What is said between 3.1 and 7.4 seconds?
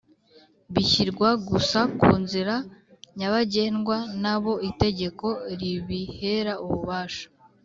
nyabagendwa n abo itegeko ribihera ububasha